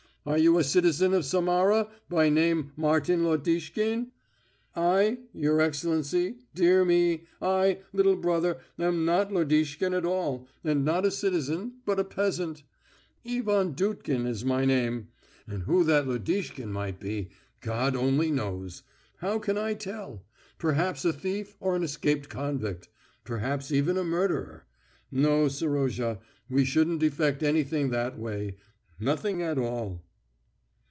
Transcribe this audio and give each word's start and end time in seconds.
Are 0.23 0.37
you 0.37 0.59
a 0.59 0.63
citizen 0.63 1.15
of 1.15 1.25
Samara, 1.25 1.87
by 2.07 2.29
name 2.29 2.73
Martin 2.77 3.23
Lodishkin?' 3.23 4.11
I, 4.75 5.17
your 5.33 5.59
Excellency, 5.61 6.37
dear 6.53 6.85
me 6.85 7.25
I, 7.41 7.79
little 7.91 8.15
brother, 8.17 8.59
am 8.77 9.03
not 9.03 9.31
Lodishkin 9.33 9.95
at 9.95 10.05
all, 10.05 10.47
and 10.63 10.85
not 10.85 11.07
a 11.07 11.09
citizen, 11.09 11.79
but 11.87 11.99
a 11.99 12.03
peasant. 12.03 12.61
Ivan 13.27 13.73
Dudkin 13.73 14.27
is 14.27 14.45
my 14.45 14.63
name. 14.63 15.07
And 15.47 15.63
who 15.63 15.83
that 15.85 16.07
Lodishkin 16.07 16.71
might 16.71 16.99
be, 16.99 17.31
God 17.61 17.95
alone 17.95 18.35
knows! 18.35 18.83
How 19.21 19.39
can 19.39 19.57
I 19.57 19.73
tell? 19.73 20.23
Perhaps 20.59 21.03
a 21.03 21.13
thief 21.13 21.55
or 21.59 21.75
an 21.75 21.81
escaped 21.81 22.29
convict. 22.29 22.89
Perhaps 23.23 23.71
even 23.71 23.97
a 23.97 24.03
murderer. 24.03 24.67
No, 25.11 25.47
Serozha, 25.47 26.19
we 26.47 26.63
shouldn't 26.63 27.01
effect 27.01 27.41
anything 27.41 27.89
that 27.89 28.19
way. 28.19 28.57
Nothing 28.99 29.41
at 29.41 29.57
all...." 29.57 30.03